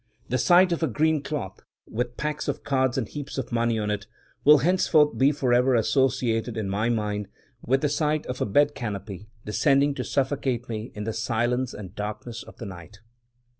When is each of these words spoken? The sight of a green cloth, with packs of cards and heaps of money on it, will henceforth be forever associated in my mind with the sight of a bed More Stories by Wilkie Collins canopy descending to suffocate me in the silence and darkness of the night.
The 0.29 0.39
sight 0.39 0.71
of 0.71 0.81
a 0.81 0.87
green 0.87 1.21
cloth, 1.21 1.59
with 1.85 2.17
packs 2.17 2.47
of 2.47 2.63
cards 2.63 2.97
and 2.97 3.07
heaps 3.07 3.37
of 3.37 3.51
money 3.51 3.77
on 3.77 3.91
it, 3.91 4.07
will 4.43 4.57
henceforth 4.57 5.15
be 5.15 5.31
forever 5.31 5.75
associated 5.75 6.57
in 6.57 6.69
my 6.71 6.89
mind 6.89 7.27
with 7.63 7.81
the 7.81 7.87
sight 7.89 8.25
of 8.25 8.41
a 8.41 8.45
bed 8.45 8.45
More 8.45 8.49
Stories 8.49 8.49
by 8.49 8.61
Wilkie 8.61 8.73
Collins 8.73 9.05
canopy 9.05 9.29
descending 9.45 9.93
to 9.93 10.03
suffocate 10.03 10.67
me 10.67 10.91
in 10.95 11.03
the 11.03 11.13
silence 11.13 11.75
and 11.75 11.93
darkness 11.93 12.41
of 12.41 12.57
the 12.57 12.65
night. 12.65 12.97